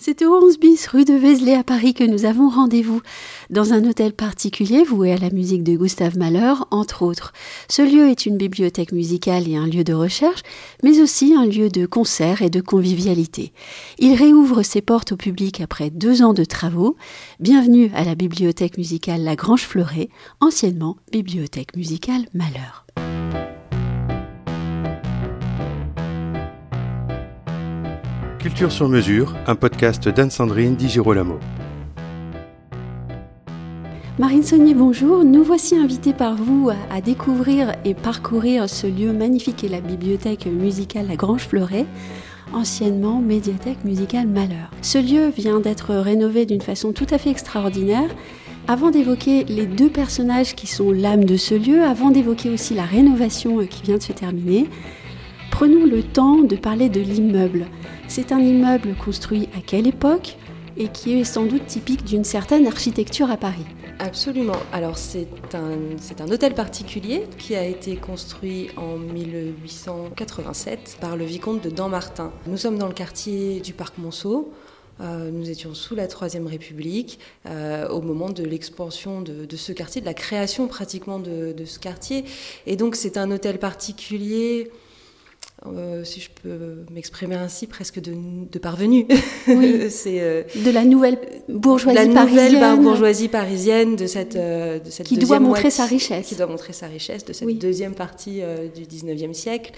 C'est 0.00 0.24
au 0.24 0.32
11 0.32 0.60
bis 0.60 0.86
rue 0.86 1.04
de 1.04 1.14
Vézelay 1.14 1.54
à 1.54 1.64
Paris 1.64 1.92
que 1.92 2.04
nous 2.04 2.24
avons 2.24 2.48
rendez-vous 2.48 3.02
dans 3.50 3.72
un 3.72 3.84
hôtel 3.84 4.12
particulier 4.12 4.84
voué 4.84 5.12
à 5.12 5.16
la 5.16 5.30
musique 5.30 5.64
de 5.64 5.76
Gustave 5.76 6.16
Mahler, 6.16 6.54
entre 6.70 7.02
autres. 7.02 7.32
Ce 7.68 7.82
lieu 7.82 8.08
est 8.08 8.24
une 8.24 8.36
bibliothèque 8.36 8.92
musicale 8.92 9.48
et 9.48 9.56
un 9.56 9.66
lieu 9.66 9.82
de 9.82 9.92
recherche, 9.92 10.42
mais 10.84 11.00
aussi 11.00 11.34
un 11.34 11.46
lieu 11.46 11.68
de 11.68 11.84
concert 11.84 12.42
et 12.42 12.50
de 12.50 12.60
convivialité. 12.60 13.52
Il 13.98 14.14
réouvre 14.14 14.62
ses 14.62 14.82
portes 14.82 15.10
au 15.10 15.16
public 15.16 15.60
après 15.60 15.90
deux 15.90 16.22
ans 16.22 16.32
de 16.32 16.44
travaux. 16.44 16.94
Bienvenue 17.40 17.90
à 17.92 18.04
la 18.04 18.14
bibliothèque 18.14 18.78
musicale 18.78 19.24
La 19.24 19.34
Grange 19.34 19.62
Fleuret, 19.62 20.10
anciennement 20.40 20.96
bibliothèque 21.10 21.76
musicale 21.76 22.26
Mahler. 22.34 23.17
Culture 28.38 28.70
sur 28.70 28.88
mesure, 28.88 29.34
un 29.48 29.56
podcast 29.56 30.08
d'Anne-Sandrine 30.08 30.76
Di 30.76 30.88
Girolamo. 30.88 31.40
Marine 34.16 34.44
Saunier, 34.44 34.74
bonjour. 34.74 35.24
Nous 35.24 35.42
voici 35.42 35.74
invités 35.74 36.12
par 36.12 36.36
vous 36.36 36.70
à, 36.88 37.00
découvrir 37.00 37.72
et 37.84 37.94
parcourir 37.94 38.68
ce 38.68 38.86
lieu 38.86 39.12
magnifique 39.12 39.64
et 39.64 39.68
la 39.68 39.80
bibliothèque 39.80 40.46
musicale 40.46 41.08
La 41.08 41.16
Grange 41.16 41.48
Fleuret, 41.48 41.84
anciennement 42.52 43.20
médiathèque 43.20 43.82
musicale 43.84 44.28
Malheur. 44.28 44.70
Ce 44.82 44.98
lieu 44.98 45.30
vient 45.36 45.58
d'être 45.58 45.92
rénové 45.96 46.46
d'une 46.46 46.62
façon 46.62 46.92
tout 46.92 47.08
à 47.10 47.18
fait 47.18 47.30
extraordinaire. 47.30 48.08
Avant 48.68 48.92
d'évoquer 48.92 49.44
les 49.44 49.66
deux 49.66 49.90
personnages 49.90 50.54
qui 50.54 50.68
sont 50.68 50.92
l'âme 50.92 51.24
de 51.24 51.36
ce 51.36 51.56
lieu, 51.56 51.82
avant 51.82 52.12
d'évoquer 52.12 52.50
aussi 52.50 52.74
la 52.74 52.84
rénovation 52.84 53.66
qui 53.66 53.82
vient 53.82 53.96
de 53.96 54.02
se 54.02 54.12
terminer, 54.12 54.68
prenons 55.58 55.86
le 55.86 56.04
temps 56.04 56.38
de 56.38 56.54
parler 56.54 56.88
de 56.88 57.00
l'immeuble. 57.00 57.66
C'est 58.06 58.30
un 58.30 58.38
immeuble 58.38 58.94
construit 58.94 59.48
à 59.58 59.60
quelle 59.60 59.88
époque 59.88 60.36
et 60.76 60.86
qui 60.86 61.18
est 61.18 61.24
sans 61.24 61.46
doute 61.46 61.66
typique 61.66 62.04
d'une 62.04 62.22
certaine 62.22 62.68
architecture 62.68 63.28
à 63.28 63.36
Paris? 63.36 63.64
Absolument. 63.98 64.60
Alors 64.72 64.96
c'est 64.96 65.26
un, 65.54 65.72
un 66.20 66.30
hôtel 66.30 66.54
particulier 66.54 67.24
qui 67.38 67.56
a 67.56 67.64
été 67.64 67.96
construit 67.96 68.68
en 68.76 68.98
1887 68.98 70.98
par 71.00 71.16
le 71.16 71.24
vicomte 71.24 71.64
de 71.64 71.70
Dampmartin. 71.70 72.30
Nous 72.46 72.56
sommes 72.56 72.78
dans 72.78 72.86
le 72.86 72.94
quartier 72.94 73.58
du 73.58 73.72
Parc 73.72 73.98
Monceau. 73.98 74.52
Euh, 75.00 75.32
nous 75.32 75.50
étions 75.50 75.74
sous 75.74 75.96
la 75.96 76.06
Troisième 76.06 76.46
République 76.46 77.18
euh, 77.46 77.88
au 77.88 78.00
moment 78.00 78.30
de 78.30 78.44
l'expansion 78.44 79.22
de, 79.22 79.56
ce 79.56 79.72
quartier, 79.72 80.02
de 80.02 80.06
la 80.06 80.14
création 80.14 80.68
pratiquement 80.68 81.18
de 81.18 81.64
ce 81.64 81.80
quartier. 81.80 82.24
Et 82.66 82.76
donc 82.76 82.94
c'est 82.94 83.16
un 83.16 83.32
hôtel 83.32 83.58
particulier 83.58 84.70
euh, 85.66 86.04
si 86.04 86.20
je 86.20 86.30
peux 86.30 86.84
m'exprimer 86.90 87.34
ainsi, 87.34 87.66
presque 87.66 88.00
de, 88.00 88.14
de 88.14 88.58
parvenu. 88.60 89.06
Oui. 89.48 89.86
c'est 89.90 90.20
euh, 90.20 90.44
de 90.54 90.70
la 90.70 90.84
nouvelle 90.84 91.18
bourgeoisie 91.48 91.96
la 91.96 92.14
parisienne. 92.14 92.52
nouvelle 92.52 92.80
bourgeoisie 92.80 93.28
parisienne 93.28 93.96
de 93.96 94.06
cette, 94.06 94.36
euh, 94.36 94.78
de 94.78 94.88
cette 94.88 95.06
qui 95.06 95.18
doit 95.18 95.40
montrer 95.40 95.70
sa 95.70 95.84
richesse. 95.84 96.28
Qui 96.28 96.36
doit 96.36 96.46
montrer 96.46 96.72
sa 96.72 96.86
richesse 96.86 97.24
de 97.24 97.32
cette 97.32 97.58
deuxième 97.58 97.94
partie 97.94 98.40
du 98.74 98.82
19e 98.84 99.32
siècle. 99.32 99.72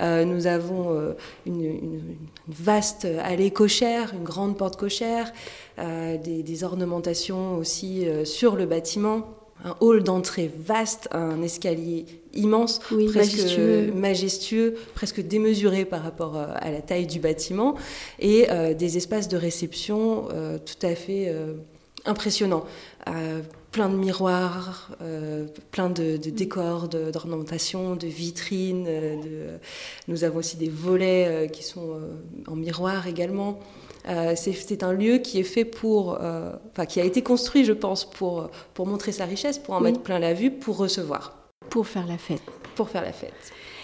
nous 0.00 0.46
avons 0.46 1.14
une, 1.44 1.64
une, 1.64 2.00
vaste 2.48 3.06
allée 3.22 3.50
cochère, 3.50 4.14
une 4.14 4.24
grande 4.24 4.56
porte 4.56 4.76
cochère, 4.76 5.32
des, 5.78 6.42
des, 6.42 6.64
ornementations 6.64 7.56
aussi 7.56 8.06
sur 8.24 8.56
le 8.56 8.64
bâtiment 8.64 9.26
un 9.64 9.76
hall 9.80 10.02
d'entrée 10.02 10.50
vaste, 10.58 11.08
un 11.12 11.42
escalier 11.42 12.06
immense, 12.34 12.78
presque 12.78 13.58
majestueux. 13.94 14.74
presque 14.94 15.20
démesuré 15.20 15.84
par 15.84 16.02
rapport 16.02 16.36
euh, 16.36 16.46
à 16.56 16.70
la 16.70 16.82
taille 16.82 17.06
du 17.06 17.20
bâtiment, 17.20 17.74
et 18.18 18.50
euh, 18.50 18.74
des 18.74 18.96
espaces 18.96 19.28
de 19.28 19.36
réception 19.36 20.28
euh, 20.32 20.58
tout 20.58 20.86
à 20.86 20.94
fait 20.94 21.34
impressionnants. 22.04 22.64
plein 23.72 23.88
de 23.88 23.96
miroirs, 23.96 24.96
plein 25.70 25.90
de, 25.90 26.16
décors, 26.16 26.88
d'ornementation, 26.88 27.96
de, 27.96 28.06
vitrines. 28.06 28.88
Nous 30.08 30.24
avons 30.24 30.38
aussi 30.38 30.56
des 30.56 30.68
volets 30.68 31.50
qui 31.52 31.62
sont 31.62 32.00
en 32.46 32.54
miroir 32.54 33.06
également. 33.06 33.58
Euh, 34.08 34.34
c'est 34.36 34.82
un 34.82 34.92
lieu 34.92 35.18
qui 35.18 35.40
est 35.40 35.44
fait 35.44 35.64
pour, 35.64 36.18
euh, 36.20 36.52
enfin 36.70 36.86
qui 36.86 37.00
a 37.00 37.04
été 37.04 37.22
construit, 37.22 37.64
je 37.64 37.72
pense, 37.72 38.08
pour, 38.08 38.50
pour 38.74 38.86
montrer 38.86 39.12
sa 39.12 39.24
richesse, 39.24 39.58
pour 39.58 39.74
en 39.74 39.80
mettre 39.80 40.00
plein 40.00 40.18
la 40.18 40.32
vue, 40.32 40.50
pour 40.50 40.76
recevoir. 40.76 41.36
Pour 41.70 41.86
faire 41.86 42.06
la 42.06 42.18
fête. 42.18 42.42
Pour 42.76 42.88
faire 42.88 43.02
la 43.02 43.12
fête. 43.12 43.32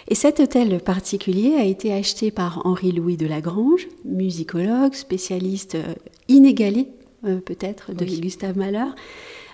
Et 0.07 0.15
cet 0.15 0.39
hôtel 0.39 0.79
particulier 0.79 1.55
a 1.55 1.63
été 1.63 1.93
acheté 1.93 2.31
par 2.31 2.65
Henri-Louis 2.65 3.17
de 3.17 3.25
Lagrange, 3.25 3.87
musicologue, 4.05 4.93
spécialiste 4.93 5.75
euh, 5.75 5.93
inégalé 6.27 6.87
peut-être 7.45 7.93
de 7.93 8.03
Gustave 8.03 8.57
Mahler, 8.57 8.91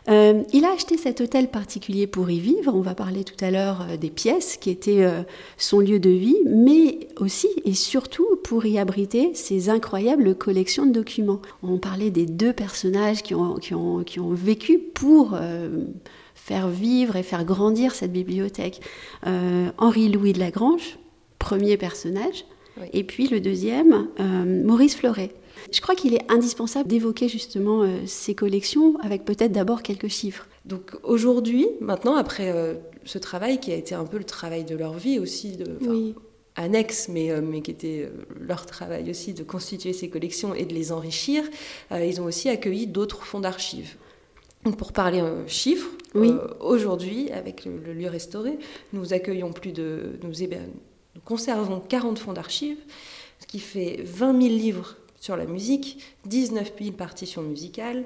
euh, 0.09 0.43
il 0.53 0.65
a 0.65 0.71
acheté 0.71 0.97
cet 0.97 1.21
hôtel 1.21 1.49
particulier 1.49 2.07
pour 2.07 2.29
y 2.31 2.39
vivre. 2.39 2.73
On 2.73 2.81
va 2.81 2.95
parler 2.95 3.23
tout 3.23 3.43
à 3.43 3.51
l'heure 3.51 3.85
euh, 3.87 3.97
des 3.97 4.09
pièces 4.09 4.57
qui 4.57 4.71
étaient 4.71 5.03
euh, 5.03 5.21
son 5.57 5.79
lieu 5.79 5.99
de 5.99 6.09
vie, 6.09 6.37
mais 6.45 7.07
aussi 7.17 7.49
et 7.63 7.73
surtout 7.73 8.27
pour 8.43 8.65
y 8.65 8.79
abriter 8.79 9.35
ses 9.35 9.69
incroyables 9.69 10.35
collections 10.35 10.87
de 10.87 10.91
documents. 10.91 11.41
On 11.61 11.77
parlait 11.77 12.09
des 12.09 12.25
deux 12.25 12.53
personnages 12.53 13.21
qui 13.21 13.35
ont, 13.35 13.55
qui 13.55 13.75
ont, 13.75 14.03
qui 14.03 14.19
ont 14.19 14.33
vécu 14.33 14.79
pour 14.79 15.37
faire 16.33 16.69
vivre 16.69 17.15
et 17.15 17.23
faire 17.23 17.43
grandir 17.43 17.93
cette 17.93 18.11
bibliothèque. 18.11 18.81
Henri-Louis 19.25 20.33
de 20.33 20.39
Lagrange, 20.39 20.97
premier 21.37 21.77
personnage, 21.77 22.45
et 22.93 23.03
puis 23.03 23.27
le 23.27 23.39
deuxième, 23.39 24.07
Maurice 24.65 24.95
Fleuret. 24.95 25.33
Je 25.71 25.81
crois 25.81 25.95
qu'il 25.95 26.13
est 26.13 26.31
indispensable 26.31 26.89
d'évoquer 26.89 27.27
justement 27.27 27.83
euh, 27.83 27.99
ces 28.05 28.35
collections 28.35 28.97
avec 29.01 29.25
peut-être 29.25 29.51
d'abord 29.51 29.83
quelques 29.83 30.07
chiffres. 30.07 30.47
Donc 30.65 30.95
aujourd'hui, 31.03 31.67
maintenant, 31.79 32.15
après 32.15 32.51
euh, 32.51 32.75
ce 33.05 33.17
travail 33.17 33.59
qui 33.59 33.71
a 33.71 33.75
été 33.75 33.95
un 33.95 34.05
peu 34.05 34.17
le 34.17 34.23
travail 34.23 34.63
de 34.63 34.75
leur 34.75 34.93
vie 34.93 35.19
aussi, 35.19 35.57
de, 35.57 35.77
annexe, 36.55 37.07
mais, 37.09 37.31
euh, 37.31 37.41
mais 37.41 37.61
qui 37.61 37.71
était 37.71 38.11
leur 38.39 38.65
travail 38.65 39.09
aussi 39.09 39.33
de 39.33 39.43
constituer 39.43 39.93
ces 39.93 40.09
collections 40.09 40.53
et 40.53 40.65
de 40.65 40.73
les 40.73 40.91
enrichir, 40.91 41.43
ils 41.91 42.19
ont 42.21 42.25
aussi 42.25 42.49
accueilli 42.49 42.87
d'autres 42.87 43.23
fonds 43.23 43.39
d'archives. 43.39 43.95
pour 44.77 44.91
parler 44.91 45.23
chiffres, 45.47 45.89
aujourd'hui, 46.59 47.31
avec 47.31 47.65
le, 47.65 47.93
lieu 47.93 48.09
restauré, 48.09 48.57
nous 48.93 49.13
accueillons 49.13 49.53
plus 49.53 49.71
de. 49.71 50.17
Nous, 50.23 50.33
nous 51.15 51.21
conservons 51.23 51.79
40 51.79 52.19
fonds 52.19 52.33
d'archives, 52.33 52.79
ce 53.39 53.47
qui 53.47 53.59
fait 53.59 54.01
20 54.03 54.41
000 54.41 54.53
livres 54.55 54.97
sur 55.19 55.35
la 55.37 55.45
musique, 55.45 56.03
19 56.25 56.73
000 56.79 56.91
partitions 56.91 57.41
musicales, 57.41 58.05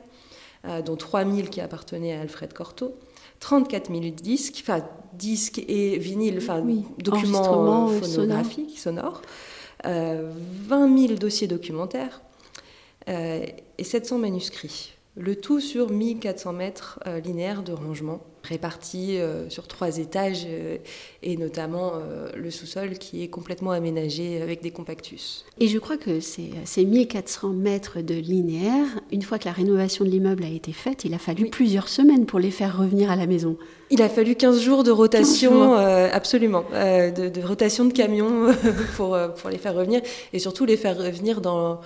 euh, 0.66 0.82
dont 0.82 0.96
3 0.96 1.26
000 1.26 1.48
qui 1.48 1.62
appartenaient 1.62 2.14
à 2.14 2.22
Alfred 2.22 2.54
Cortot, 2.54 2.96
34 3.40 3.92
000 3.92 4.16
disques, 4.16 4.60
enfin 4.62 4.86
disques 5.14 5.62
et 5.68 5.98
vinyles, 5.98 6.38
enfin 6.38 6.64
documents 6.98 7.90
phonographiques, 7.90 8.80
sonores, 8.80 9.22
euh, 9.86 10.32
20 10.68 11.08
000 11.08 11.20
dossiers 11.20 11.48
documentaires 11.48 12.22
euh, 13.10 13.46
et 13.78 13.84
700 13.84 14.20
manuscrits. 14.20 14.94
Le 15.18 15.36
tout 15.36 15.60
sur 15.60 15.90
1400 15.90 16.54
mètres 16.54 17.00
euh, 17.06 17.20
linéaires 17.20 17.64
de 17.64 17.74
rangement 17.74 18.22
répartis 18.44 19.18
euh, 19.18 19.50
sur 19.50 19.68
trois 19.68 19.98
étages 19.98 20.46
euh, 20.48 20.78
et 21.22 21.38
notamment 21.38 21.94
le 22.36 22.52
sous-sol 22.52 22.98
qui 22.98 23.24
est 23.24 23.28
complètement 23.28 23.72
aménagé 23.72 24.42
avec 24.42 24.62
des 24.62 24.72
compactus. 24.72 25.46
Et 25.60 25.68
je 25.68 25.80
crois 25.80 25.98
que 25.98 26.20
ces, 26.20 26.52
ces 26.66 26.86
1400 26.86 27.50
mètres 27.50 28.02
de 28.02 28.16
linéaire, 28.16 28.88
une 29.12 29.22
fois 29.22 29.40
que 29.40 29.46
la 29.46 29.52
rénovation 29.52 30.04
de 30.06 30.10
l'immeuble 30.10 30.44
a 30.44 30.50
été 30.50 30.74
faite, 30.74 31.06
il 31.06 31.14
a 31.14 31.20
fallu 31.20 31.50
plusieurs 31.50 31.88
semaines 31.88 32.26
pour 32.26 32.40
les 32.40 32.52
faire 32.52 32.78
revenir 32.78 33.10
à 33.10 33.16
la 33.16 33.26
maison. 33.26 33.58
Il 33.90 34.02
a 34.02 34.10
fallu 34.10 34.36
15 34.36 34.60
jours 34.60 34.84
de 34.84 34.92
rotation, 34.92 35.74
absolument, 35.76 36.66
de, 36.72 37.30
de, 37.30 37.42
rotation 37.42 37.86
de 37.86 37.94
camions 37.94 38.48
pour, 38.96 39.18
pour 39.38 39.50
les 39.50 39.58
faire 39.58 39.76
revenir 39.76 40.02
et 40.34 40.40
surtout 40.40 40.66
les 40.66 40.78
faire 40.78 40.98
revenir 40.98 41.42
dans 41.42 41.80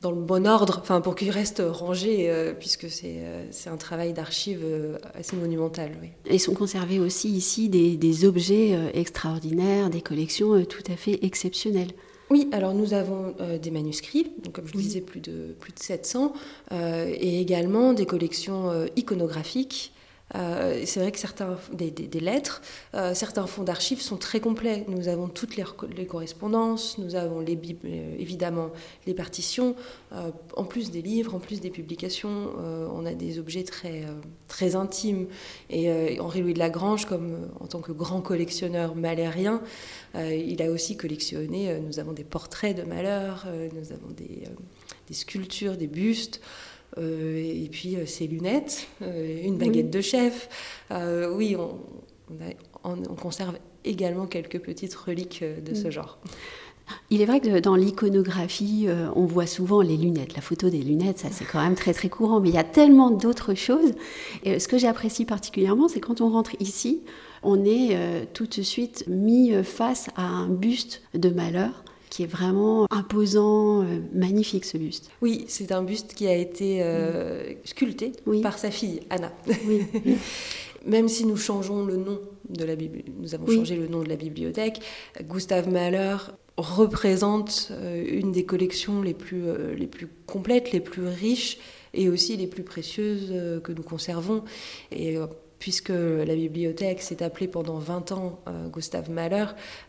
dans 0.00 0.10
le 0.10 0.20
bon 0.20 0.46
ordre, 0.46 0.78
enfin 0.80 1.00
pour 1.00 1.14
qu'ils 1.14 1.30
restent 1.30 1.62
rangés, 1.64 2.30
euh, 2.30 2.54
puisque 2.58 2.86
euh, 3.04 3.46
c'est 3.50 3.68
un 3.70 3.76
travail 3.76 4.12
d'archives 4.12 4.62
euh, 4.64 4.96
assez 5.14 5.36
monumental. 5.36 5.92
Oui. 6.00 6.08
Et 6.26 6.38
sont 6.38 6.54
conservés 6.54 6.98
aussi 6.98 7.28
ici 7.28 7.68
des, 7.68 7.96
des 7.96 8.24
objets 8.24 8.78
extraordinaires, 8.94 9.90
des 9.90 10.00
collections 10.00 10.64
tout 10.64 10.82
à 10.90 10.96
fait 10.96 11.18
exceptionnelles. 11.24 11.90
Oui, 12.30 12.48
alors 12.52 12.74
nous 12.74 12.94
avons 12.94 13.34
des 13.60 13.72
manuscrits, 13.72 14.30
donc 14.44 14.54
comme 14.54 14.66
je 14.68 14.74
le 14.74 14.80
disais, 14.80 15.00
plus 15.00 15.18
de, 15.18 15.54
plus 15.58 15.72
de 15.72 15.80
700, 15.80 16.32
et 16.70 17.40
également 17.40 17.92
des 17.92 18.06
collections 18.06 18.86
iconographiques 18.94 19.92
Euh, 20.36 20.82
c'est 20.84 21.00
vrai 21.00 21.12
que 21.12 21.18
certains 21.18 21.58
des, 21.72 21.90
lettres, 22.20 22.62
euh, 22.94 23.14
certains 23.14 23.46
fonds 23.46 23.64
d'archives 23.64 24.00
sont 24.00 24.16
très 24.16 24.40
complets. 24.40 24.84
Nous 24.88 25.08
avons 25.08 25.28
toutes 25.28 25.56
les, 25.56 26.06
correspondances, 26.06 26.98
nous 26.98 27.14
avons 27.14 27.40
les, 27.40 27.58
évidemment 28.18 28.70
les 29.06 29.14
partitions, 29.14 29.74
en 30.56 30.64
plus 30.64 30.90
des 30.90 31.02
livres, 31.02 31.34
en 31.34 31.38
plus 31.38 31.60
des 31.60 31.70
publications, 31.70 32.50
on 32.92 33.06
a 33.06 33.14
des 33.14 33.38
objets 33.38 33.64
très 33.64 34.04
très 34.48 34.74
intimes. 34.76 35.26
Et 35.68 36.18
Henri 36.20 36.42
Louis 36.42 36.54
de 36.54 36.58
Lagrange, 36.58 37.06
comme 37.06 37.48
en 37.60 37.66
tant 37.66 37.80
que 37.80 37.92
grand 37.92 38.20
collectionneur 38.20 38.94
malérien, 38.94 39.62
il 40.14 40.62
a 40.62 40.70
aussi 40.70 40.96
collectionné. 40.96 41.78
nous 41.80 41.98
avons 41.98 42.12
des 42.12 42.24
portraits 42.24 42.76
de 42.76 42.82
malheur, 42.82 43.46
nous 43.72 43.92
avons 43.92 44.10
des 44.10 45.14
sculptures, 45.14 45.76
des 45.76 45.86
bustes. 45.86 46.40
Euh, 46.98 47.36
et 47.36 47.68
puis 47.70 47.96
euh, 47.96 48.06
ses 48.06 48.26
lunettes, 48.26 48.88
euh, 49.02 49.42
une 49.44 49.58
baguette 49.58 49.90
de 49.90 50.00
chef. 50.00 50.48
oui, 50.90 51.56
on, 51.56 53.14
conserve 53.16 53.58
également 53.84 54.26
quelques 54.26 54.60
petites 54.60 54.94
reliques 54.94 55.44
de 55.44 55.74
ce 55.74 55.88
mm. 55.88 55.90
genre. 55.90 56.18
Il 57.10 57.22
est 57.22 57.24
vrai 57.24 57.38
que 57.38 57.60
dans 57.60 57.76
l'iconographie, 57.76 58.88
on 59.14 59.24
voit 59.24 59.46
souvent 59.46 59.80
les 59.80 59.96
lunettes. 59.96 60.34
La 60.34 60.42
photo 60.42 60.70
des 60.70 60.82
lunettes, 60.82 61.18
ça 61.18 61.28
c'est 61.30 61.44
quand 61.44 61.62
même 61.62 61.76
très 61.76 61.94
très 61.94 62.08
courant. 62.08 62.40
Mais 62.40 62.48
il 62.48 62.54
y 62.54 62.58
a 62.58 62.64
tellement 62.64 63.12
d'autres 63.12 63.54
choses. 63.54 63.92
Et 64.42 64.58
ce 64.58 64.66
que 64.66 64.76
j'apprécie 64.76 65.24
particulièrement, 65.24 65.86
c'est 65.86 66.00
quand 66.00 66.20
on 66.20 66.30
rentre 66.30 66.56
ici, 66.58 67.02
on 67.44 67.64
est 67.64 67.96
tout 68.32 68.46
de 68.46 68.62
suite 68.62 69.04
mis 69.06 69.52
face 69.62 70.08
à 70.16 70.26
un 70.26 70.48
buste 70.48 71.02
de 71.14 71.30
malheur 71.30 71.84
qui 72.10 72.24
est 72.24 72.26
vraiment 72.26 72.86
imposant, 72.90 73.82
euh, 73.82 74.00
magnifique 74.12 74.64
ce 74.64 74.76
buste. 74.76 75.10
Oui, 75.22 75.44
c'est 75.48 75.72
un 75.72 75.82
buste 75.82 76.12
qui 76.14 76.26
a 76.26 76.34
été 76.34 76.82
euh, 76.82 77.54
sculpté 77.64 78.12
par 78.42 78.58
sa 78.58 78.70
fille 78.70 79.00
Anna. 79.08 79.32
Oui. 79.66 79.86
Même 80.86 81.08
si 81.08 81.24
nous 81.24 81.36
changeons 81.36 81.84
le 81.84 81.96
nom 81.96 82.20
de 82.48 82.64
la 82.64 82.74
nous 82.74 83.34
avons 83.34 83.46
changé 83.46 83.76
le 83.76 83.86
nom 83.86 84.02
de 84.02 84.08
la 84.08 84.16
bibliothèque, 84.16 84.80
Gustave 85.22 85.68
Mahler 85.68 86.16
représente 86.56 87.68
euh, 87.70 88.04
une 88.08 88.32
des 88.32 88.44
collections 88.44 89.02
les 89.02 89.14
plus, 89.14 89.44
les 89.76 89.86
plus 89.86 90.08
complètes, 90.26 90.72
les 90.72 90.80
plus 90.80 91.06
riches 91.06 91.58
et 91.92 92.08
aussi 92.08 92.36
les 92.36 92.46
plus 92.46 92.62
précieuses 92.62 93.32
que 93.62 93.72
nous 93.72 93.82
conservons. 93.82 94.42
Et 94.90 95.16
puisque 95.60 95.90
la 95.90 96.34
bibliothèque 96.34 97.02
s'est 97.02 97.22
appelée 97.22 97.46
pendant 97.46 97.78
20 97.78 98.12
ans 98.12 98.40
euh, 98.48 98.68
Gustave 98.68 99.10
Mahler, 99.10 99.44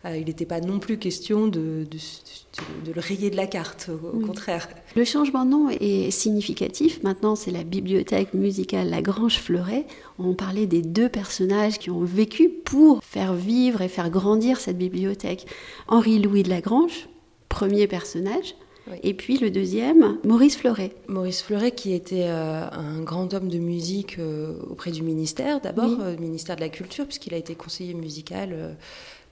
euh, 0.05 0.17
il 0.17 0.25
n'était 0.25 0.45
pas 0.45 0.59
non 0.59 0.79
plus 0.79 0.97
question 0.97 1.47
de, 1.47 1.87
de, 1.89 2.91
le 2.93 2.99
rayer 2.99 3.29
de 3.31 3.37
la 3.37 3.47
carte, 3.47 3.89
au, 3.89 4.19
contraire. 4.19 4.67
Le 4.95 5.05
changement 5.05 5.45
de 5.45 5.49
nom 5.49 5.69
est 5.69 6.11
significatif. 6.11 7.01
Maintenant, 7.03 7.35
c'est 7.35 7.51
la 7.51 7.63
bibliothèque 7.63 8.33
musicale 8.33 8.89
Lagrange 8.89 9.39
Fleuret. 9.39 9.87
On 10.19 10.33
parlait 10.33 10.67
des 10.67 10.81
deux 10.81 11.07
personnages 11.07 11.79
qui 11.79 11.89
ont 11.89 12.03
vécu 12.03 12.49
pour 12.49 13.01
faire 13.01 13.33
vivre 13.33 13.81
et 13.81 13.87
faire 13.87 14.09
grandir 14.09 14.59
cette 14.59 14.77
bibliothèque. 14.77 15.47
Henri-Louis 15.87 16.43
de 16.43 16.49
Lagrange, 16.49 17.07
premier 17.47 17.87
personnage, 17.87 18.55
et 19.03 19.13
puis 19.13 19.37
le 19.37 19.51
deuxième, 19.51 20.17
Maurice 20.23 20.57
Fleuret. 20.57 20.91
Maurice 21.07 21.41
Fleuret, 21.41 21.71
qui 21.71 21.93
était 21.93 22.27
euh, 22.27 22.69
un 22.71 23.01
grand 23.01 23.33
homme 23.33 23.47
de 23.47 23.59
musique 23.59 24.17
euh, 24.19 24.53
auprès 24.69 24.91
du 24.91 25.03
ministère, 25.03 25.61
d'abord, 25.61 25.89
le 25.89 26.03
euh, 26.03 26.17
ministère 26.17 26.55
de 26.55 26.61
la 26.61 26.69
Culture, 26.69 27.05
puisqu'il 27.05 27.33
a 27.33 27.37
été 27.37 27.55
conseiller 27.55 27.93
musical 27.93 28.75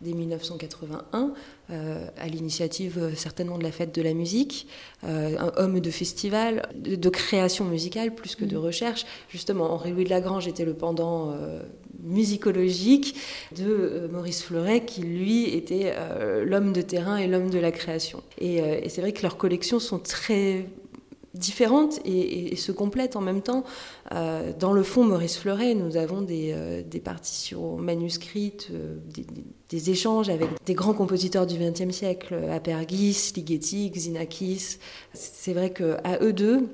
dès 0.02 0.14
1981, 0.14 1.34
euh, 1.72 2.08
à 2.18 2.28
l'initiative 2.28 2.98
euh, 2.98 3.16
certainement 3.16 3.58
de 3.58 3.64
la 3.64 3.72
fête 3.72 3.94
de 3.94 4.02
la 4.02 4.14
musique, 4.14 4.68
euh, 5.04 5.38
un 5.38 5.52
homme 5.62 5.80
de 5.80 5.92
festival, 5.92 6.70
de, 6.76 7.10
création 7.10 7.66
musicale 7.66 8.16
plus 8.16 8.36
que 8.36 8.46
de 8.46 8.56
mm. 8.56 8.62
recherche. 8.62 9.06
Justement, 9.30 9.72
Henri-Louis 9.74 10.06
de 10.06 10.10
Lagrange 10.10 10.48
était 10.48 10.66
le 10.66 10.74
pendant 10.74 11.36
musicologique 12.04 13.16
de 13.58 14.08
Maurice 14.12 14.44
Fleuret, 14.44 14.86
qui 14.86 15.02
lui 15.02 15.46
était 15.46 15.94
l'homme 16.46 16.72
de 16.72 16.82
terrain 16.82 17.18
et 17.18 17.28
l'homme 17.28 17.50
de 17.50 17.60
la 17.60 17.72
création. 17.72 18.22
Et, 18.38 18.58
et 18.58 18.90
c'est 18.90 19.02
vrai 19.02 19.12
que 19.12 19.24
leurs 19.24 19.38
collections 19.38 19.80
sont 19.80 20.00
très 20.00 20.68
différentes 21.34 22.00
et, 22.06 22.56
se 22.56 22.72
complètent 22.72 23.16
en 23.16 23.22
même 23.22 23.42
temps. 23.42 23.64
Euh, 24.14 24.52
dans 24.58 24.74
le 24.74 24.84
fond, 24.84 25.04
Maurice 25.04 25.38
Fleuret, 25.38 25.74
nous 25.76 25.98
avons 25.98 26.22
des, 26.22 26.52
euh, 26.54 26.84
partitions 27.04 27.78
manuscrites, 27.78 28.70
euh, 28.72 28.98
des, 29.70 29.90
échanges 29.90 30.30
avec 30.30 30.50
des 30.66 30.74
grands 30.74 30.94
compositeurs 30.94 31.46
du 31.46 31.58
XXe 31.58 31.96
siècle, 31.96 32.36
Apergis, 32.52 33.34
Ligeti, 33.36 33.92
Xenakis. 33.92 34.78
C'est 35.14 35.54
vrai 35.54 35.72
qu'à 35.72 36.20
eux 36.22 36.34
deux, 36.34 36.68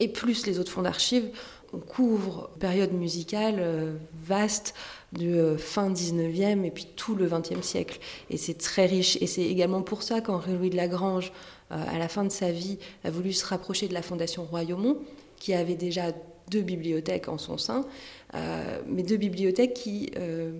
et 0.00 0.08
plus 0.08 0.46
les 0.46 0.58
autres 0.58 0.70
fonds 0.70 0.82
d'archives, 0.82 1.30
on 1.72 1.78
couvre 1.78 2.50
une 2.54 2.60
période 2.60 2.92
musicale 2.92 3.96
vaste 4.26 4.74
de 5.12 5.56
fin 5.56 5.90
19e 5.90 6.64
et 6.64 6.70
puis 6.70 6.86
tout 6.96 7.14
le 7.14 7.26
20e 7.26 7.62
siècle. 7.62 7.98
Et 8.30 8.36
c'est 8.36 8.54
très 8.54 8.86
riche. 8.86 9.18
Et 9.20 9.26
c'est 9.26 9.44
également 9.44 9.82
pour 9.82 10.02
ça 10.02 10.20
qu'Henri 10.20 10.52
Louis 10.52 10.70
de 10.70 10.76
Lagrange 10.76 11.32
à 11.70 11.98
la 11.98 12.08
fin 12.08 12.24
de 12.24 12.30
sa 12.30 12.50
vie, 12.50 12.78
a 13.04 13.10
voulu 13.10 13.32
se 13.32 13.44
rapprocher 13.44 13.88
de 13.88 13.94
la 13.94 14.02
Fondation 14.02 14.44
Royaumont, 14.44 14.98
qui 15.38 15.54
avait 15.54 15.74
déjà 15.74 16.12
deux 16.50 16.62
bibliothèques 16.62 17.28
en 17.28 17.38
son 17.38 17.58
sein, 17.58 17.86
euh, 18.34 18.80
mais 18.86 19.02
deux 19.02 19.16
bibliothèques 19.16 19.74
qui, 19.74 20.10
euh, 20.18 20.52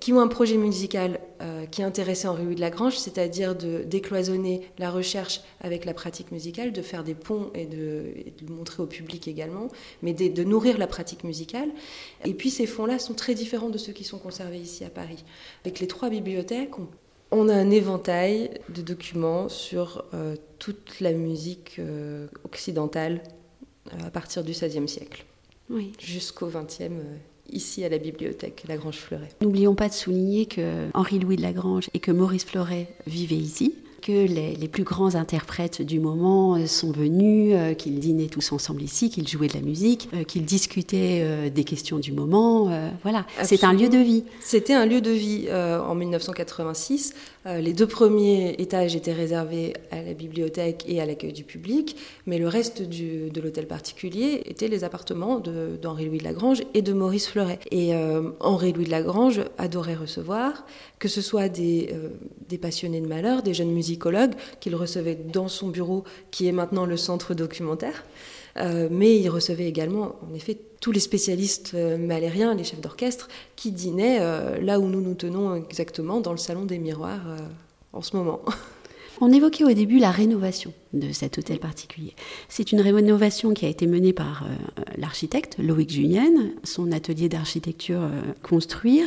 qui 0.00 0.12
ont 0.12 0.20
un 0.20 0.28
projet 0.28 0.56
musical 0.56 1.20
qui 1.70 1.82
intéressait 1.82 2.26
Henri 2.26 2.44
Louis 2.44 2.54
de 2.54 2.60
Lagrange, 2.62 2.96
c'est-à-dire 2.96 3.54
de 3.54 3.82
décloisonner 3.82 4.62
la 4.78 4.90
recherche 4.90 5.42
avec 5.60 5.84
la 5.84 5.92
pratique 5.92 6.32
musicale, 6.32 6.72
de 6.72 6.80
faire 6.80 7.04
des 7.04 7.14
ponts 7.14 7.50
et 7.54 7.66
de, 7.66 8.14
le 8.40 8.48
montrer 8.48 8.82
au 8.82 8.86
public 8.86 9.28
également, 9.28 9.68
mais 10.02 10.14
de, 10.14 10.28
de, 10.28 10.42
nourrir 10.42 10.78
la 10.78 10.86
pratique 10.86 11.22
musicale. 11.22 11.68
Et 12.24 12.32
puis 12.32 12.50
ces 12.50 12.66
fonds-là 12.66 12.98
sont 12.98 13.12
très 13.12 13.34
différents 13.34 13.68
de 13.68 13.76
ceux 13.76 13.92
qui 13.92 14.04
sont 14.04 14.18
conservés 14.18 14.58
ici 14.58 14.84
à 14.84 14.88
Paris. 14.88 15.22
Avec 15.64 15.80
les 15.80 15.86
trois 15.86 16.08
bibliothèques, 16.08 16.78
on 16.78 16.88
on 17.34 17.48
a 17.48 17.54
un 17.54 17.70
éventail 17.70 18.50
de 18.68 18.80
documents 18.80 19.48
sur 19.48 20.04
euh, 20.14 20.36
toute 20.58 21.00
la 21.00 21.12
musique 21.12 21.76
euh, 21.78 22.26
occidentale 22.44 23.20
euh, 23.92 24.06
à 24.06 24.10
partir 24.10 24.44
du 24.44 24.52
XVIe 24.52 24.88
siècle. 24.88 25.24
Jusqu'au 25.98 26.48
XXe 26.48 26.92
ici 27.50 27.84
à 27.84 27.88
la 27.88 27.98
bibliothèque 27.98 28.64
Lagrange 28.68 28.98
Fleuret. 28.98 29.30
N'oublions 29.40 29.74
pas 29.74 29.88
de 29.88 29.94
souligner 29.94 30.46
que 30.46 30.88
Henri-Louis 30.94 31.36
de 31.36 31.42
Lagrange 31.42 31.90
et 31.94 32.00
que 32.00 32.12
Maurice 32.12 32.44
Fleuret 32.44 32.88
vivaient 33.06 33.36
ici 33.36 33.74
que 34.04 34.12
les, 34.12 34.68
plus 34.68 34.84
grands 34.84 35.14
interprètes 35.14 35.80
du 35.80 35.98
moment 35.98 36.56
euh, 36.56 36.66
sont 36.66 36.92
venus, 36.92 37.54
euh, 37.54 37.72
qu'ils 37.72 37.98
dînaient 38.00 38.26
tous 38.26 38.52
ensemble 38.52 38.82
ici, 38.82 39.08
qu'ils 39.08 39.26
jouaient 39.26 39.48
de 39.48 39.54
la 39.54 39.62
musique, 39.62 40.10
euh, 40.12 40.24
qu'ils 40.24 40.44
discutaient 40.44 41.50
des 41.50 41.64
questions 41.64 41.98
du 41.98 42.12
moment. 42.12 42.70
voilà, 43.02 43.24
c'est 43.42 43.64
un 43.64 43.72
lieu 43.72 43.88
de 43.88 43.98
vie. 43.98 44.24
C'était 44.40 44.74
un 44.74 44.84
lieu 44.84 45.00
de 45.00 45.10
vie 45.10 45.48
en 45.50 45.94
1986. 45.94 47.14
les 47.46 47.72
deux 47.72 47.86
premiers 47.86 48.54
étages 48.58 48.94
étaient 48.94 49.12
réservés 49.12 49.72
à 49.90 50.02
la 50.02 50.12
bibliothèque 50.12 50.84
et 50.86 51.00
à 51.00 51.06
l'accueil 51.06 51.32
du 51.32 51.44
public, 51.44 51.96
mais 52.26 52.38
le 52.38 52.48
reste 52.48 52.82
de 52.82 53.40
l'hôtel 53.40 53.66
particulier 53.66 54.42
était 54.44 54.68
les 54.68 54.84
appartements 54.84 55.40
d'Henri-Louis 55.40 56.18
de 56.18 56.24
Lagrange 56.24 56.62
et 56.74 56.82
de 56.82 56.92
Maurice 56.92 57.28
Fleuret. 57.28 57.58
Et 57.70 57.92
Henri-Louis 58.40 58.84
de 58.84 58.90
Lagrange 58.90 59.40
adorait 59.56 59.94
recevoir, 59.94 60.66
que 60.98 61.08
ce 61.08 61.22
soit 61.22 61.48
des, 61.48 61.94
des 62.48 62.58
passionnés 62.58 63.00
de 63.00 63.08
malheur, 63.08 63.42
des 63.42 63.54
jeunes 63.54 63.72
musiciens 63.72 63.93
qu'il 64.60 64.74
recevait 64.76 65.14
dans 65.14 65.48
son 65.48 65.68
bureau, 65.68 66.04
qui 66.30 66.46
est 66.46 66.52
maintenant 66.52 66.86
le 66.86 66.96
centre 66.96 67.34
documentaire. 67.34 68.04
Euh, 68.56 68.88
mais 68.90 69.16
il 69.18 69.28
recevait 69.28 69.66
également, 69.66 70.16
en 70.28 70.34
effet, 70.34 70.58
tous 70.80 70.92
les 70.92 71.00
spécialistes 71.00 71.72
euh, 71.74 71.98
malériens, 71.98 72.54
les 72.54 72.64
chefs 72.64 72.80
d'orchestre, 72.80 73.28
qui 73.56 73.72
dînaient 73.72 74.18
euh, 74.20 74.60
là 74.60 74.78
où 74.78 74.86
nous 74.86 75.00
nous 75.00 75.14
tenons 75.14 75.54
exactement, 75.56 76.20
dans 76.20 76.32
le 76.32 76.38
salon 76.38 76.64
des 76.64 76.78
miroirs 76.78 77.24
en 77.92 78.02
ce 78.02 78.16
moment. 78.16 78.40
On 79.20 79.32
évoquait 79.32 79.62
au 79.62 79.72
début 79.72 79.98
la 79.98 80.10
rénovation 80.10 80.72
de 80.92 81.12
cet 81.12 81.38
hôtel 81.38 81.60
particulier. 81.60 82.14
C'est 82.48 82.72
une 82.72 82.80
rénovation 82.80 83.54
qui 83.54 83.64
a 83.64 83.68
été 83.68 83.86
menée 83.86 84.12
par 84.12 84.44
l'architecte 84.98 85.54
Loïc 85.60 85.88
Julien, 85.90 86.32
son 86.64 86.90
atelier 86.90 87.28
d'architecture 87.28 88.00
Construire. 88.42 89.06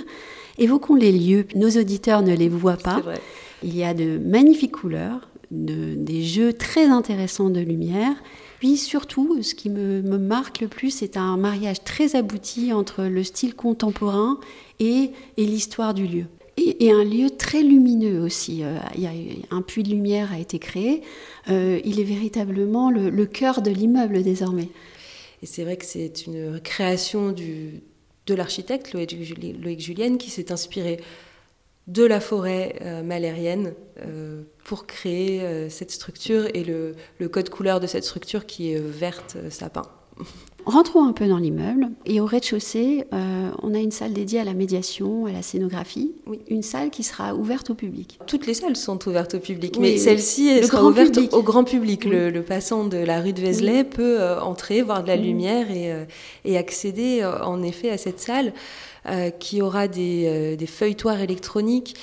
Évoquons 0.58 0.96
les 0.96 1.12
lieux. 1.12 1.46
Nos 1.56 1.72
auditeurs 1.72 2.22
ne 2.22 2.34
les 2.34 2.48
voient 2.48 2.78
pas. 2.78 3.02
Vrai. 3.02 3.20
Il 3.64 3.76
y 3.76 3.84
a 3.84 3.94
de 3.94 4.18
magnifiques 4.18 4.74
couleurs, 4.74 5.30
des 5.52 6.24
jeux 6.24 6.54
très 6.54 6.86
intéressants 6.86 7.50
de 7.50 7.60
lumière. 7.60 8.16
Puis 8.60 8.78
surtout, 8.78 9.42
ce 9.44 9.54
qui 9.56 9.70
me, 9.70 10.02
marque 10.18 10.62
le 10.62 10.68
plus, 10.68 10.92
c'est 10.92 11.18
un 11.18 11.38
mariage 11.38 11.84
très 11.84 12.16
abouti 12.16 12.74
entre 12.74 13.04
le 13.04 13.24
style 13.24 13.56
contemporain 13.56 14.40
et, 14.80 15.12
l'histoire 15.38 15.94
du 15.94 16.08
lieu. 16.08 16.26
Et, 16.58 16.92
un 16.92 17.04
lieu 17.04 17.30
très 17.30 17.62
lumineux 17.62 18.20
aussi. 18.22 18.64
Euh, 18.64 18.78
y 18.98 19.06
a, 19.06 19.12
un 19.52 19.62
puits 19.62 19.84
de 19.84 19.90
lumière 19.90 20.32
a 20.34 20.40
été 20.40 20.58
créé. 20.58 21.02
Euh, 21.50 21.80
il 21.86 22.00
est 22.00 22.04
véritablement 22.04 22.90
le, 22.90 23.26
cœur 23.26 23.62
de 23.62 23.70
l'immeuble 23.70 24.24
désormais. 24.24 24.70
Et 25.44 25.46
c'est 25.46 25.64
vrai 25.64 25.78
que 25.78 25.86
c'est 25.86 26.26
une 26.26 26.60
création 26.60 27.32
de 27.32 28.34
l'architecte 28.34 28.94
Loïc 28.94 29.80
Julienne 29.80 30.18
qui 30.18 30.32
s'est 30.32 30.52
inspiré 30.52 31.00
de 31.88 32.04
la 32.04 32.20
forêt 32.20 32.76
euh, 32.82 33.02
malérienne 33.02 33.74
euh, 34.06 34.44
pour 34.66 34.86
créer 34.86 35.42
euh, 35.42 35.70
cette 35.70 35.92
structure 35.92 36.46
et 36.54 36.64
le, 36.64 36.96
code 37.30 37.50
couleur 37.50 37.80
de 37.80 37.88
cette 37.88 38.04
structure 38.04 38.46
qui 38.46 38.74
est 38.74 38.80
verte 38.80 39.38
sapin. 39.50 39.84
Rentrons 40.68 41.06
un 41.06 41.14
peu 41.14 41.28
dans 41.28 41.38
l'immeuble. 41.38 41.90
Et 42.06 42.20
au 42.20 42.26
rez-de-chaussée, 42.26 43.06
euh, 43.14 43.50
on 43.64 43.74
a 43.74 43.80
une 43.80 43.92
salle 43.92 44.14
dédiée 44.14 44.40
à 44.40 44.44
la 44.44 44.54
médiation, 44.54 45.26
à 45.26 45.32
la 45.32 45.42
scénographie. 45.42 46.14
Oui. 46.28 46.42
Une 46.50 46.62
salle 46.62 46.90
qui 46.90 47.04
sera 47.04 47.34
ouverte 47.34 47.70
au 47.70 47.74
public. 47.74 48.20
Toutes 48.28 48.46
les 48.46 48.54
salles 48.54 48.76
sont 48.76 49.08
ouvertes 49.08 49.36
au 49.36 49.40
public, 49.40 49.78
mais 49.80 49.98
celle-ci 49.98 50.64
sera 50.64 50.84
ouverte 50.84 51.18
au 51.32 51.42
grand 51.42 51.64
public. 51.64 52.06
Le, 52.06 52.42
passant 52.42 52.86
de 52.86 52.98
la 52.98 53.22
rue 53.22 53.34
de 53.34 53.42
Vézelay 53.42 53.84
peut 53.84 54.22
euh, 54.22 54.40
entrer, 54.42 54.82
voir 54.82 55.04
de 55.04 55.08
la 55.08 55.16
lumière 55.16 55.72
et, 55.72 55.92
euh, 55.92 56.06
et 56.46 56.58
accéder 56.58 57.26
en 57.26 57.62
effet 57.64 57.90
à 57.90 57.98
cette 57.98 58.20
salle 58.20 58.54
qui 59.40 59.62
aura 59.62 59.88
des, 59.88 60.58
des 60.58 60.66
feuilletoirs 60.66 61.22
électroniques. 61.22 61.96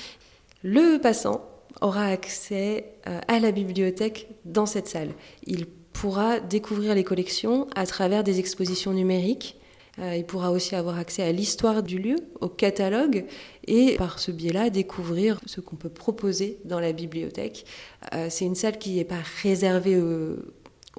Le 0.63 0.97
passant 0.97 1.47
aura 1.81 2.05
accès 2.05 2.93
à 3.05 3.39
la 3.39 3.51
bibliothèque 3.51 4.27
dans 4.43 4.65
cette 4.65 4.87
salle. 4.87 5.09
Il 5.45 5.67
pourra 5.95 6.39
découvrir 6.39 6.93
les 6.93 7.03
collections 7.03 7.67
à 7.75 7.85
travers 7.85 8.23
des 8.23 8.39
expositions 8.39 8.91
numériques. 8.91 9.57
Euh, 9.97 10.15
il 10.15 10.25
pourra 10.25 10.51
aussi 10.51 10.75
avoir 10.75 10.99
accès 10.99 11.23
à 11.23 11.31
l'histoire 11.31 11.83
du 11.83 11.99
lieu, 11.99 12.17
au 12.41 12.49
catalogue, 12.49 13.25
et 13.65 13.95
par 13.95 14.19
ce 14.19 14.31
biais-là 14.31 14.69
découvrir 14.69 15.39
ce 15.45 15.61
qu'on 15.61 15.77
peut 15.77 15.89
proposer 15.89 16.59
dans 16.65 16.81
la 16.81 16.91
bibliothèque. 16.91 17.65
Euh, 18.13 18.27
c'est 18.29 18.43
une 18.43 18.55
salle 18.55 18.77
qui 18.77 18.95
n'est 18.95 19.05
pas 19.05 19.21
réservée 19.41 19.97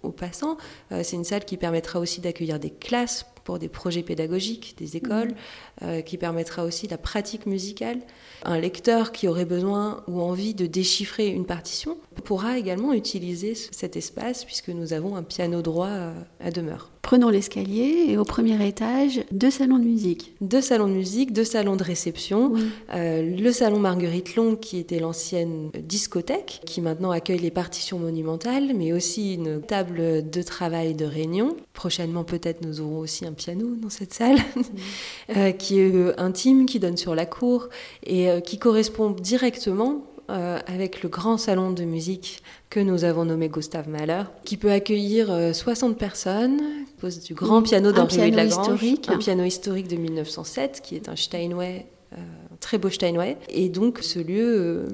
aux, 0.03 0.13
passants, 0.13 0.57
euh, 0.93 1.03
c'est 1.03 1.17
une 1.17 1.25
salle 1.25 1.45
qui 1.45 1.59
permettra 1.59 2.01
aussi 2.01 2.23
d'accueillir 2.23 2.59
des 2.59 2.71
classes 2.71 3.27
pour 3.47 3.59
des 3.59 3.69
projets 3.69 4.03
pédagogiques, 4.03 4.75
des 4.77 4.99
écoles, 4.99 5.35
mmh. 5.81 6.03
qui 6.05 6.19
permettra 6.19 6.65
aussi 6.65 6.89
la 6.89 6.99
pratique 6.99 7.47
musicale. 7.47 8.01
Un 8.43 8.59
lecteur 8.59 9.13
qui 9.13 9.29
aurait 9.29 9.47
besoin 9.47 10.03
ou 10.09 10.21
envie 10.21 10.53
de 10.53 10.67
déchiffrer 10.67 11.29
une 11.29 11.47
partition 11.47 11.97
pourra 12.25 12.59
également 12.59 12.93
utiliser 12.93 13.55
cet 13.55 13.97
espace 13.97 14.45
puisque 14.45 14.69
nous 14.69 14.93
avons 14.93 15.17
un 15.17 15.23
piano 15.23 15.63
droit 15.63 16.13
à 16.41 16.51
demeure. 16.51 16.91
Prenons 17.07 17.29
l'escalier 17.29 18.07
et 18.09 18.19
au 18.19 18.25
premier 18.25 18.67
étage, 18.67 19.21
deux 19.31 19.53
salons 19.53 19.79
de 19.79 19.85
musique. 19.85 20.35
Deux 20.41 20.61
salons 20.61 20.89
de 20.89 20.93
musique, 20.93 21.33
deux 21.33 21.45
salons 21.45 21.77
de 21.77 21.85
réception. 21.85 22.55
Euh, 22.93 23.23
le 23.23 23.53
salon 23.53 23.79
Marguerite 23.79 24.35
Long, 24.35 24.57
qui 24.57 24.79
était 24.79 24.99
l'ancienne 24.99 25.71
discothèque, 25.79 26.63
qui 26.67 26.81
maintenant 26.81 27.13
accueille 27.13 27.39
les 27.39 27.53
partitions 27.53 28.01
monumentales, 28.01 28.73
mais 28.75 28.93
aussi 28.93 29.35
une 29.35 29.63
table 29.63 30.29
de 30.29 30.43
travail 30.43 30.97
de 30.97 31.05
réunion. 31.05 31.57
Prochainement, 31.75 32.25
peut-être, 32.25 32.67
nous 32.67 32.81
aurons 32.81 32.99
aussi 32.99 33.25
un 33.25 33.35
piano 33.35 33.77
dans 33.77 33.89
cette 33.89 34.13
salle, 34.13 34.39
euh, 35.37 35.53
qui 35.53 35.79
est 35.79 35.95
euh, 35.95 36.13
intime, 36.19 36.67
qui 36.67 36.81
donne 36.81 36.97
sur 36.97 37.15
la 37.15 37.25
cour 37.25 37.69
et 38.05 38.27
qui 38.45 38.59
correspond 38.59 39.11
directement 39.11 40.03
euh, 40.29 40.59
avec 40.67 41.05
le 41.05 41.09
grand 41.09 41.39
salon 41.39 41.71
de 41.71 41.85
musique 41.85 42.43
que 42.69 42.81
nous 42.81 43.05
avons 43.05 43.25
nommé 43.25 43.49
Gustave 43.49 43.89
Mahler, 43.89 44.25
qui 44.45 44.57
peut 44.57 44.73
accueillir 44.73 45.29
60 45.55 45.93
euh, 45.93 45.95
personnes, 45.95 46.61
du 47.09 47.35
grand 47.35 47.63
piano 47.63 47.93
d'Henri 47.93 48.31
de 48.31 48.37
Lagrange, 48.37 48.73
historique. 48.73 49.09
un 49.09 49.19
piano 49.19 49.45
historique 49.45 49.89
de 49.89 49.97
1907 49.97 50.81
qui 50.83 50.97
est 50.97 51.09
un 51.09 51.17
Steinway 51.17 51.87
euh, 52.13 52.17
très 52.61 52.79
beau 52.79 52.89
Steinway. 52.89 53.37
Et 53.49 53.69
donc 53.69 53.99
ce 54.03 54.19
lieu 54.19 54.87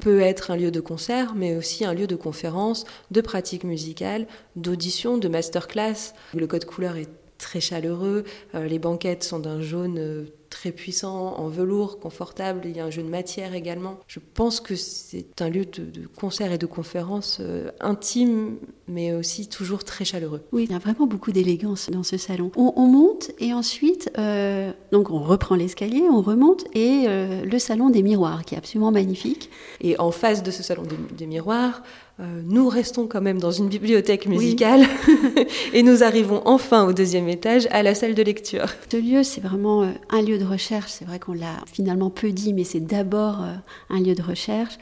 peut 0.00 0.20
être 0.20 0.50
un 0.50 0.56
lieu 0.56 0.70
de 0.70 0.80
concert, 0.80 1.34
mais 1.34 1.56
aussi 1.56 1.84
un 1.84 1.94
lieu 1.94 2.06
de 2.06 2.16
conférence, 2.16 2.84
de 3.10 3.20
pratique 3.20 3.64
musicale, 3.64 4.26
d'audition, 4.56 5.18
de 5.18 5.28
masterclass. 5.28 6.14
Le 6.34 6.46
code 6.46 6.64
couleur 6.64 6.96
est 6.96 7.08
très 7.38 7.60
chaleureux, 7.60 8.24
les 8.54 8.78
banquettes 8.78 9.24
sont 9.24 9.38
d'un 9.38 9.62
jaune 9.62 10.26
très 10.50 10.72
puissant, 10.72 11.34
en 11.38 11.48
velours, 11.48 11.98
confortable. 12.00 12.62
Il 12.64 12.76
y 12.76 12.80
a 12.80 12.84
un 12.84 12.90
jeu 12.90 13.02
de 13.02 13.08
matière 13.08 13.54
également. 13.54 13.98
Je 14.08 14.18
pense 14.34 14.60
que 14.60 14.74
c'est 14.74 15.40
un 15.40 15.48
lieu 15.48 15.64
de, 15.64 16.06
concert 16.08 16.52
et 16.52 16.58
de 16.58 16.66
conférence 16.66 17.38
euh, 17.40 17.70
intime, 17.80 18.58
mais 18.90 19.14
aussi 19.14 19.48
toujours 19.48 19.84
très 19.84 20.04
chaleureux. 20.04 20.42
Oui, 20.52 20.64
il 20.68 20.72
y 20.72 20.74
a 20.74 20.78
vraiment 20.78 21.06
beaucoup 21.06 21.32
d'élégance 21.32 21.88
dans 21.90 22.02
ce 22.02 22.16
salon. 22.16 22.50
On, 22.56 22.86
monte 22.86 23.30
et 23.38 23.52
ensuite, 23.52 24.10
euh, 24.18 24.72
donc 24.92 25.10
on 25.10 25.20
reprend 25.20 25.54
l'escalier, 25.54 26.02
on 26.10 26.20
remonte 26.20 26.64
et 26.74 27.04
euh, 27.06 27.44
le 27.44 27.58
salon 27.58 27.90
des 27.90 28.02
miroirs, 28.02 28.44
qui 28.44 28.54
est 28.54 28.58
absolument 28.58 28.90
magnifique. 28.90 29.50
Et 29.80 29.98
en 29.98 30.10
face 30.10 30.42
de 30.42 30.50
ce 30.50 30.62
salon 30.62 30.82
des 31.16 31.26
miroirs, 31.26 31.82
euh, 32.18 32.42
nous 32.44 32.68
restons 32.68 33.06
quand 33.06 33.20
même 33.20 33.38
dans 33.38 33.52
une 33.52 33.68
bibliothèque 33.68 34.26
musicale 34.26 34.82
et 35.72 35.82
nous 35.82 36.02
arrivons 36.02 36.42
enfin 36.44 36.84
au 36.84 36.92
deuxième 36.92 37.28
étage 37.28 37.66
à 37.70 37.82
la 37.82 37.94
salle 37.94 38.14
de 38.14 38.22
lecture. 38.22 38.66
Ce 38.90 38.96
lieu, 38.96 39.22
c'est 39.22 39.40
vraiment 39.40 39.90
un 40.10 40.22
lieu 40.22 40.38
de 40.38 40.44
recherche. 40.44 40.90
C'est 40.90 41.04
vrai 41.04 41.18
qu'on 41.18 41.32
l'a 41.32 41.56
finalement 41.72 42.10
peu 42.10 42.32
dit, 42.32 42.52
mais 42.52 42.64
c'est 42.64 42.80
d'abord 42.80 43.44
un 43.88 44.00
lieu 44.00 44.14
de 44.14 44.22
recherche 44.22 44.78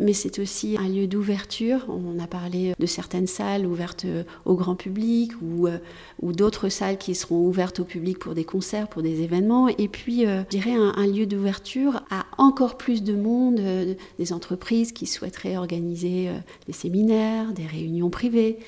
mais 0.00 0.12
c'est 0.12 0.38
aussi 0.38 0.76
un 0.78 0.88
lieu 0.88 1.06
d'ouverture. 1.06 1.86
On 1.88 2.18
a 2.18 2.26
parlé 2.26 2.74
de 2.78 2.86
certaines 2.86 3.26
salles 3.26 3.66
ouvertes 3.66 4.06
au 4.44 4.54
grand 4.54 4.74
public 4.74 5.32
ou, 5.42 5.66
euh, 5.66 5.78
ou 6.22 6.32
d'autres 6.32 6.68
salles 6.68 6.98
qui 6.98 7.14
seront 7.14 7.46
ouvertes 7.46 7.80
au 7.80 7.84
public 7.84 8.18
pour 8.18 8.34
des 8.34 8.44
concerts, 8.44 8.88
pour 8.88 9.02
des 9.02 9.22
événements. 9.22 9.68
Et 9.68 9.88
puis, 9.88 10.26
euh, 10.26 10.42
je 10.50 10.58
dirais, 10.58 10.74
un, 10.74 11.06
lieu 11.06 11.26
d'ouverture 11.26 12.02
à 12.10 12.26
encore 12.36 12.76
plus 12.76 13.02
de 13.02 13.14
monde, 13.14 13.60
euh, 13.60 13.94
des 14.18 14.32
entreprises 14.32 14.92
qui 14.92 15.06
souhaiteraient 15.06 15.56
organiser 15.56 16.28
des 16.66 16.72
séminaires, 16.72 17.52
des 17.52 17.66
réunions 17.66 18.10
privées, 18.10 18.58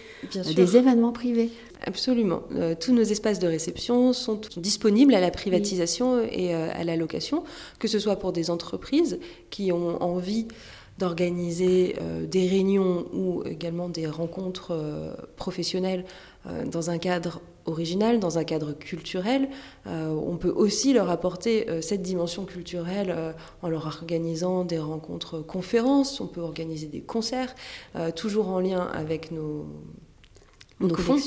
des 0.55 0.77
événements 0.77 1.13
privés. 1.13 1.51
Absolument. 1.87 2.43
tous 2.79 2.93
nos 2.93 3.03
espaces 3.03 3.39
de 3.39 3.47
réception 3.47 4.13
sont 4.13 4.39
disponibles 4.59 5.15
à 5.15 5.21
la 5.21 5.31
privatisation 5.31 6.23
et 6.31 6.53
à 6.53 6.85
la 6.85 6.97
location, 6.97 7.43
que 7.79 7.89
ce 7.89 7.99
soit 7.99 8.17
pour 8.17 8.33
des 8.33 8.51
entreprises 8.51 9.19
qui 9.49 9.73
ont 9.73 10.03
envie 10.03 10.47
d'organiser 11.01 11.97
euh, 12.01 12.27
des 12.27 12.47
réunions 12.47 13.07
ou 13.13 13.43
également 13.47 13.89
des 13.89 14.07
rencontres 14.07 14.73
euh, 14.73 15.15
professionnelles 15.37 16.05
euh, 16.47 16.67
dans 16.67 16.91
un 16.91 16.99
cadre 16.99 17.41
original, 17.65 18.21
dans 18.21 18.39
un 18.39 18.45
cadre 18.45 18.73
culturel. 18.73 19.49
on 19.87 20.37
peut 20.39 20.51
aussi 20.51 20.95
leur 20.95 21.11
apporter 21.11 21.67
cette 21.83 22.01
dimension 22.01 22.47
culturelle 22.47 23.15
en 23.63 23.69
leur 23.69 23.87
organisant 23.87 24.65
des 24.65 24.79
rencontres 24.79 25.41
conférences, 25.41 26.21
on 26.23 26.27
peut 26.27 26.41
organiser 26.41 26.87
des 26.87 27.03
concerts, 27.03 27.55
toujours 28.17 28.49
en 28.49 28.61
lien 28.61 28.89
avec 28.95 29.31
nos 29.31 29.67
nos 30.81 30.97
fonds. 30.97 31.19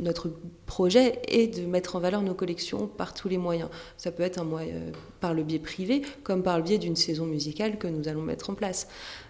notre 0.00 0.30
projet 0.66 1.20
est 1.28 1.58
de 1.58 1.66
mettre 1.66 1.96
en 1.96 2.00
valeur 2.00 2.22
nos 2.22 2.34
collections 2.34 2.86
par 2.86 3.14
tous 3.14 3.28
les 3.28 3.38
moyens. 3.38 3.68
Ça 3.96 4.10
peut 4.10 4.22
être 4.22 4.38
un 4.38 4.44
moyen, 4.44 4.74
euh, 4.74 4.90
par 5.20 5.34
le 5.34 5.42
biais 5.42 5.58
privé, 5.58 6.02
comme 6.22 6.42
par 6.42 6.56
le 6.56 6.64
biais 6.64 6.78
d'une 6.78 6.96
saison 6.96 7.26
musicale 7.26 7.78
que 7.78 7.86
nous 7.86 8.08
allons 8.08 8.22
mettre 8.22 8.50
en 8.50 8.54
place. 8.54 8.88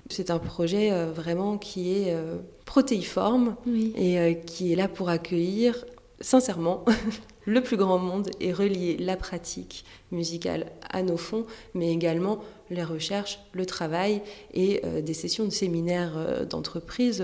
C'est 0.08 0.30
un 0.30 0.38
projet 0.38 0.92
euh, 0.92 1.10
vraiment 1.12 1.58
qui 1.58 1.92
est 1.96 2.14
euh, 2.14 2.36
protéiforme 2.64 3.56
et 3.96 4.40
qui 4.46 4.72
est 4.72 4.76
là 4.76 4.88
pour 4.88 5.08
accueillir 5.08 5.84
sincèrement 6.20 6.84
le 7.44 7.60
plus 7.60 7.76
grand 7.76 7.98
monde 7.98 8.30
et 8.40 8.52
relier 8.52 8.96
la 8.96 9.16
pratique 9.16 9.84
musicale 10.12 10.66
à 10.88 11.02
nos 11.02 11.16
fonds, 11.16 11.44
mais 11.74 11.92
également 11.92 12.38
les 12.70 12.84
recherches, 12.84 13.40
le 13.52 13.66
travail 13.66 14.22
et 14.54 14.80
des 15.02 15.12
sessions 15.12 15.44
de 15.44 15.50
séminaires 15.50 16.46
d'entreprise 16.46 17.22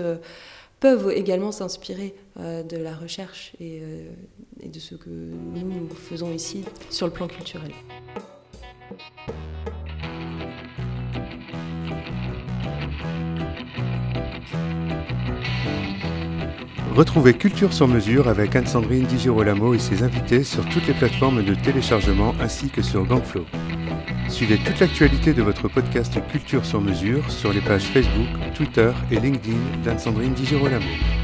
peuvent 0.81 1.11
également 1.15 1.53
s'inspirer 1.53 2.13
euh, 2.39 2.63
de 2.63 2.75
la 2.75 2.93
recherche 2.93 3.53
euh, 3.61 4.09
et, 4.59 4.67
de 4.67 4.79
ce 4.79 4.95
que 4.95 5.09
nous, 5.09 5.61
nous 5.61 5.89
faisons 5.95 6.33
ici 6.33 6.65
sur 6.89 7.05
le 7.05 7.13
plan 7.13 7.27
culturel. 7.27 7.71
Retrouvez 16.95 17.35
Culture 17.35 17.71
sur 17.71 17.87
mesure 17.87 18.27
avec 18.27 18.55
Anne-Sandrine 18.55 19.05
Di 19.05 19.17
Girolamo 19.17 19.73
et 19.73 19.79
ses 19.79 20.03
invités 20.03 20.43
sur 20.43 20.67
toutes 20.67 20.87
les 20.87 20.93
plateformes 20.93 21.43
de 21.43 21.53
téléchargement 21.55 22.33
ainsi 22.41 22.69
que 22.69 22.81
sur 22.81 23.05
Gangflow. 23.05 23.45
Suivez 24.31 24.57
toute 24.59 24.79
l'actualité 24.79 25.33
de 25.33 25.41
votre 25.41 25.67
podcast 25.67 26.17
Culture 26.31 26.65
sur 26.65 26.79
mesure 26.79 27.29
sur 27.29 27.51
les 27.51 27.59
pages 27.59 27.83
Facebook, 27.83 28.27
Twitter 28.55 28.91
et 29.11 29.19
LinkedIn 29.19 29.57
d'Anne-Sandrine 29.83 30.33
Di 30.33 30.45
Girolamo. 30.45 31.20